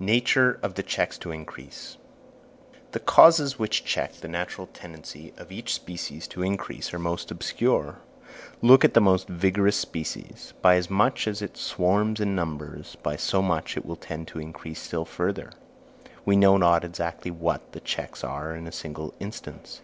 Nature 0.00 0.60
of 0.62 0.74
the 0.74 0.82
Checks 0.82 1.16
to 1.16 1.30
Increase. 1.30 1.96
The 2.90 3.00
causes 3.00 3.58
which 3.58 3.86
check 3.86 4.12
the 4.16 4.28
natural 4.28 4.66
tendency 4.74 5.32
of 5.38 5.50
each 5.50 5.72
species 5.72 6.28
to 6.28 6.42
increase 6.42 6.92
are 6.92 6.98
most 6.98 7.30
obscure. 7.30 7.96
Look 8.60 8.84
at 8.84 8.92
the 8.92 9.00
most 9.00 9.28
vigorous 9.28 9.76
species; 9.78 10.52
by 10.60 10.74
as 10.76 10.90
much 10.90 11.26
as 11.26 11.40
it 11.40 11.56
swarms 11.56 12.20
in 12.20 12.34
numbers, 12.34 12.98
by 13.02 13.16
so 13.16 13.40
much 13.40 13.74
will 13.78 13.94
it 13.94 14.02
tend 14.02 14.28
to 14.28 14.38
increase 14.40 14.78
still 14.82 15.06
further. 15.06 15.50
We 16.26 16.36
know 16.36 16.58
not 16.58 16.84
exactly 16.84 17.30
what 17.30 17.72
the 17.72 17.80
checks 17.80 18.22
are 18.22 18.52
even 18.52 18.64
in 18.64 18.68
a 18.68 18.72
single 18.72 19.14
instance. 19.20 19.80